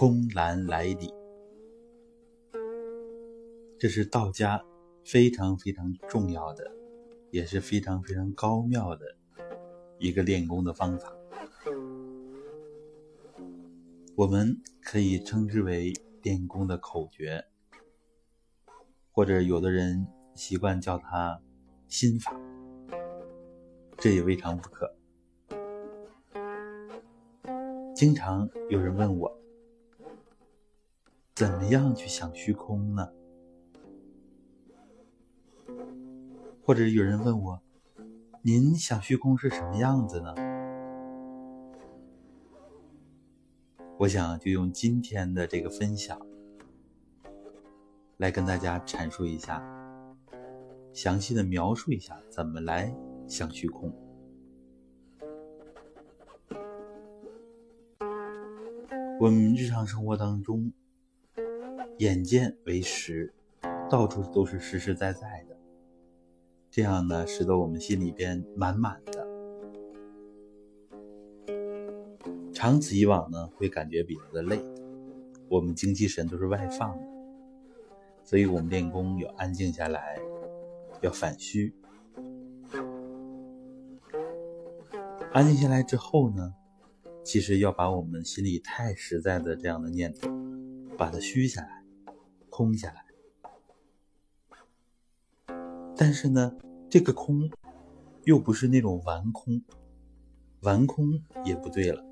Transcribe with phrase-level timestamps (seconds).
[0.00, 1.12] 空蓝来理，
[3.78, 4.64] 这是道家
[5.04, 6.72] 非常非常重要的，
[7.30, 9.04] 也是非常非常高妙的
[9.98, 11.14] 一个练功的方法。
[14.16, 17.44] 我们可以称之为练功的口诀，
[19.12, 21.38] 或者有的人习惯叫它
[21.88, 22.34] 心法，
[23.98, 24.96] 这也未尝不可。
[27.94, 29.39] 经常有人问我，
[31.40, 33.08] 怎么样去想虚空呢？
[36.62, 37.62] 或者有人问我，
[38.42, 40.34] 您想虚空是什么样子呢？
[43.96, 46.20] 我想就用今天的这个分享，
[48.18, 49.64] 来跟大家阐述一下，
[50.92, 52.94] 详细的描述一下怎么来
[53.26, 53.90] 想虚空。
[59.18, 60.70] 我们日常生活当中，
[62.00, 63.30] 眼见为实，
[63.90, 65.56] 到处都是实实在在的，
[66.70, 69.28] 这样呢，使得我们心里边满满的。
[72.54, 74.64] 长此以往呢，会感觉比较的累，
[75.50, 77.04] 我们精气神都是外放的，
[78.24, 80.18] 所以我们练功要安静下来，
[81.02, 81.74] 要反虚。
[85.34, 86.54] 安静下来之后呢？
[87.22, 90.30] 其实要把我们心里太实在的这样的念头，
[90.96, 91.79] 把它虚下来，
[92.50, 93.06] 空下来。
[95.96, 96.54] 但是呢，
[96.90, 97.50] 这个空
[98.24, 99.62] 又不是那种完空，
[100.60, 102.04] 完空也不对了。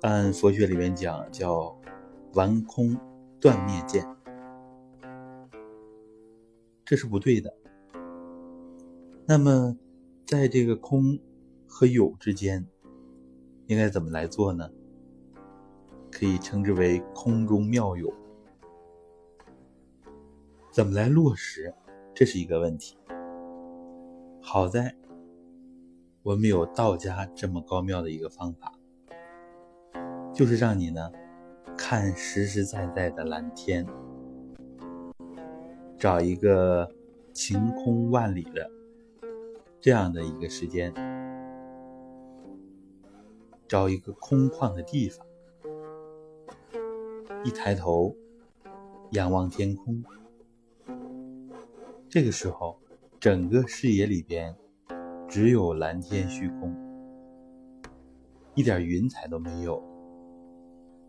[0.00, 1.78] 按佛学里面讲，叫
[2.32, 2.96] 完空
[3.40, 4.04] 断灭见，
[6.84, 7.54] 这是不对的。
[9.26, 9.76] 那么，
[10.26, 11.18] 在这个空
[11.68, 12.66] 和有之间。
[13.66, 14.68] 应该怎么来做呢？
[16.10, 18.12] 可以称之为空中妙有。
[20.80, 21.74] 怎么来落实？
[22.14, 22.96] 这是一个问题。
[24.40, 24.96] 好在
[26.22, 28.72] 我们有道家这么高妙的一个方法，
[30.32, 31.12] 就是让你呢
[31.76, 33.86] 看实实在在的蓝天，
[35.98, 36.90] 找一个
[37.34, 38.70] 晴空万里的
[39.82, 40.94] 这样的一个时间。
[43.68, 45.26] 找一个空旷的地方，
[47.44, 48.16] 一抬头
[49.10, 50.02] 仰望天空，
[52.10, 52.76] 这个时候，
[53.20, 54.52] 整个视野里边
[55.28, 56.74] 只有蓝天虚空，
[58.56, 59.80] 一点云彩都没有，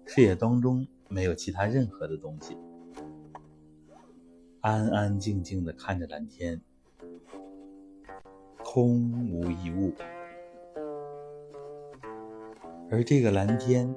[0.05, 2.55] 视野当中没有其他任何的东西，
[4.59, 6.61] 安安静静的看着蓝天，
[8.63, 9.91] 空无一物。
[12.91, 13.91] 而这个蓝天，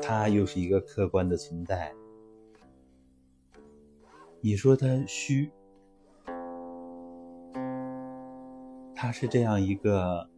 [0.00, 1.92] 它又是一个客观的存在。
[4.40, 5.50] 你说它虚，
[9.04, 10.30] 它是这样一个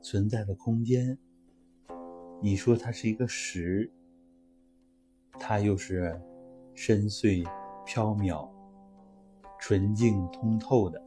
[0.00, 1.18] 存在的空间；
[2.40, 3.90] 你说它是一个实，
[5.32, 6.16] 它又是
[6.74, 7.44] 深邃、
[7.84, 8.48] 缥缈、
[9.58, 11.04] 纯净、通透的。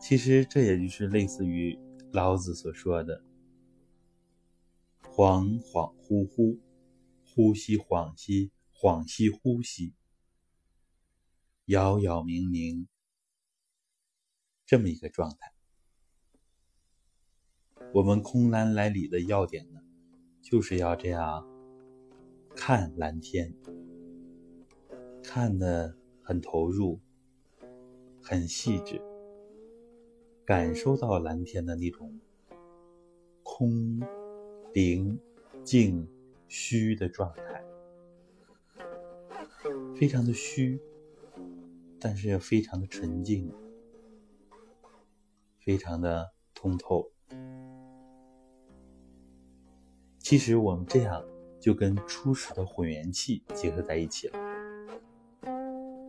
[0.00, 1.78] 其实这也就是类似于
[2.10, 3.22] 老子所说的
[5.14, 6.58] “恍恍惚惚，
[7.24, 9.94] 呼吸恍兮，恍兮呼吸，
[11.66, 12.84] 杳杳冥冥”
[14.72, 15.52] 这么一个状态。
[17.92, 19.82] 我们空蓝来里的要点呢，
[20.40, 21.46] 就是要这样
[22.56, 23.54] 看蓝天，
[25.22, 26.98] 看的很投入，
[28.22, 28.98] 很细致。
[30.46, 32.18] 感受到蓝天的那种
[33.42, 34.00] 空、
[34.72, 35.20] 灵、
[35.62, 36.08] 静、
[36.48, 37.62] 虚的状态，
[39.94, 40.80] 非常的虚，
[42.00, 43.52] 但是又非常的纯净，
[45.64, 47.10] 非常的通透。
[50.18, 51.24] 其实我们这样
[51.60, 54.38] 就跟初始的混元气结合在一起了。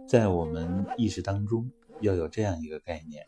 [0.08, 1.72] 在我们意识当中
[2.02, 3.26] 要有这样一个概念。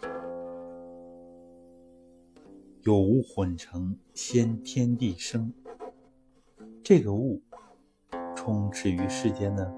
[2.83, 5.51] 有物混成，先天地生。
[6.83, 7.42] 这个物
[8.36, 9.74] 充斥于世间的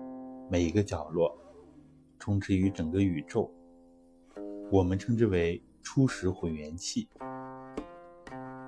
[0.51, 1.33] 每一个角落，
[2.19, 3.49] 充斥于整个宇宙。
[4.69, 7.07] 我们称之为初始混元气，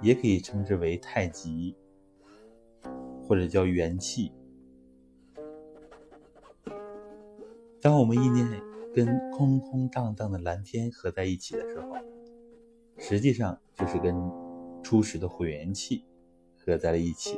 [0.02, 1.76] 也可以称之为太极，
[3.22, 4.32] 或者叫元气。
[7.82, 8.48] 当我们意念
[8.96, 11.94] 跟空空荡荡的蓝天合在一起的时候，
[12.98, 14.16] 实际上就是跟
[14.82, 16.06] 初始的混元气
[16.56, 17.38] 合在了一起，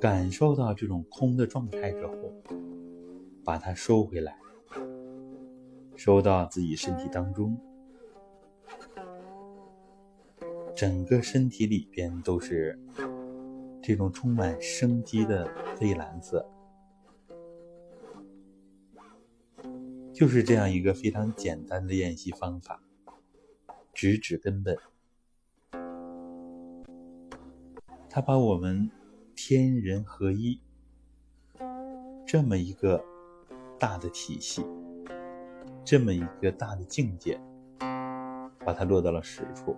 [0.00, 2.14] 感受到这种空的状态之后，
[3.44, 4.34] 把它收回来，
[5.98, 7.58] 收到自己身体当中，
[10.72, 12.78] 整个身体里边都是
[13.82, 16.48] 这种充满生机的蔚蓝色。
[20.14, 22.80] 就是这样一个非常简单的练习方法，
[23.92, 24.78] 直指根本。
[28.08, 28.88] 它把我们
[29.34, 30.60] 天人合一
[32.24, 33.04] 这么一个
[33.80, 34.64] 大的体系，
[35.90, 37.40] 这么一个大的境界，
[38.58, 39.74] 把它落到了实处。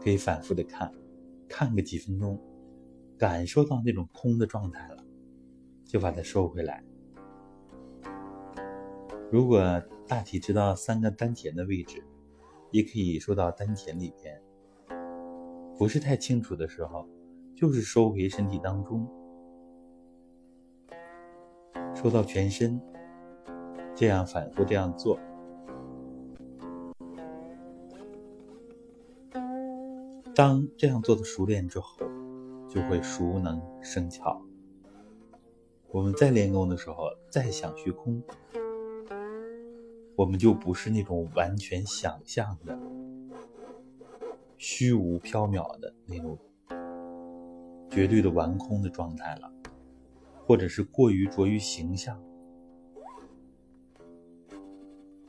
[0.00, 0.94] 可以反复的看，
[1.48, 2.40] 看个几分钟，
[3.18, 5.04] 感受到那种空的状态了，
[5.84, 6.84] 就把它收回来。
[9.32, 9.60] 如果
[10.06, 12.04] 大体知道三个丹田的位置，
[12.70, 14.40] 也可以收到丹田里边。
[15.76, 17.08] 不是太清楚的时候，
[17.56, 19.04] 就是收回身体当中，
[21.96, 22.80] 收到全身，
[23.94, 25.18] 这样反复这样做。
[30.34, 31.98] 当这样做的熟练之后，
[32.68, 34.42] 就会熟能生巧。
[35.90, 38.20] 我们在练功的时候，再想虚空。
[40.16, 42.76] 我们就不是那种完全想象的、
[44.56, 46.38] 虚无缥缈的那种
[47.90, 49.52] 绝对的完空的状态了，
[50.46, 52.20] 或者是过于着于形象，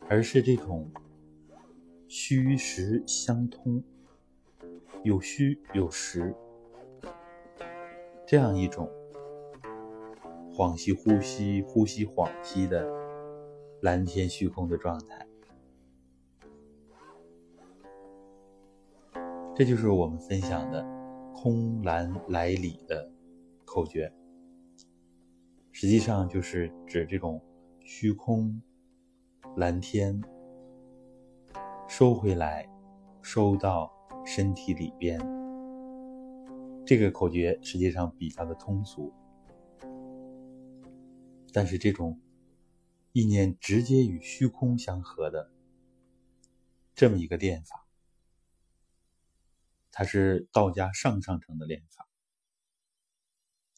[0.09, 0.91] 而是这种
[2.07, 3.83] 虚实相通、
[5.03, 6.35] 有虚有实
[8.27, 8.89] 这样一种
[10.53, 13.05] 恍兮呼吸、呼吸恍兮的。
[13.81, 15.27] 蓝天虚空的状态，
[19.53, 20.83] 这就是我们分享的
[21.35, 23.11] “空蓝来里”的
[23.63, 24.11] 口诀。
[25.71, 27.39] 实际上就是指这种
[27.81, 28.59] 虚空、
[29.57, 30.21] 蓝天
[31.87, 32.67] 收回来，
[33.21, 33.89] 收到
[34.25, 35.17] 身体里边。
[36.85, 39.13] 这个口诀实际上比较的通俗，
[41.53, 42.19] 但是这种。
[43.13, 45.49] 意念直接与虚空相合的
[46.93, 47.87] 这么一个练法，
[49.89, 52.09] 它是道家上上乘的练法，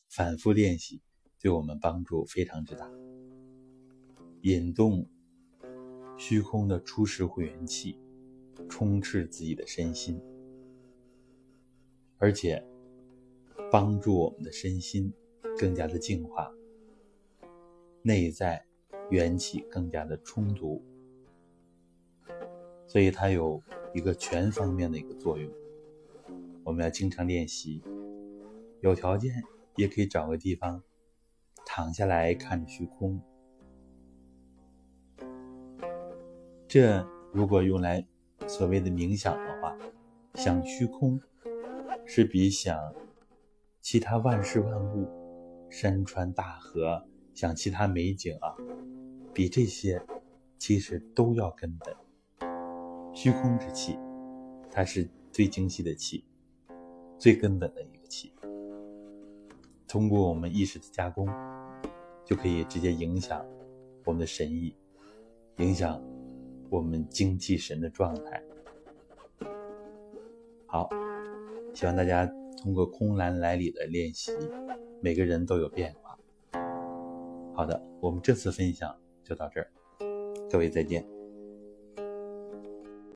[0.10, 1.04] 反复练习
[1.40, 2.90] 对我们帮助非常之大。
[4.42, 5.08] 引动
[6.18, 8.00] 虚空的初始会元气，
[8.68, 10.20] 充斥自己的身心，
[12.18, 12.64] 而且
[13.72, 15.14] 帮助我们的身心
[15.58, 16.52] 更加的净化，
[18.02, 18.64] 内在。
[19.10, 20.84] 元气更加的充足，
[22.86, 25.50] 所以它有一个全方面的一个作用。
[26.66, 27.82] 我们要经常练习，
[28.82, 29.42] 有条件
[29.78, 30.84] 也可以找个地方
[31.66, 33.22] 躺下来看着虚空。
[36.68, 38.06] 这如果用来
[38.46, 39.78] 所谓的冥想的话，
[40.36, 41.20] 想虚空
[42.06, 42.78] 是比想
[43.82, 45.08] 其他万事万物、
[45.70, 48.54] 山川大河、想其他美景啊。
[49.34, 50.02] 比这些
[50.58, 51.96] 其实都要根本。
[53.14, 53.98] 虚空之气，
[54.70, 56.26] 它是最精细的气，
[57.18, 58.34] 最根本的一个气。
[59.88, 61.28] 通过我们意识的加工，
[62.26, 63.46] 就可以直接影响
[64.06, 64.76] 我们的神意，
[65.58, 66.02] 影响
[66.70, 68.44] 我们精气神的状态。
[70.66, 70.90] 好，
[71.74, 72.26] 希望大家
[72.62, 74.32] 通过空蓝来里的练习，
[75.02, 76.18] 每个人都有变化。
[77.54, 78.96] 好的，我们这次分享。
[79.24, 79.68] 就到这儿，
[80.50, 81.17] 各位再见。